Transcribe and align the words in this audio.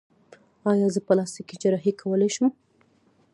ایا 0.71 0.87
زه 0.95 0.99
پلاستیکي 1.07 1.55
جراحي 1.61 1.91
کولی 2.01 2.29
شم؟ 2.35 2.47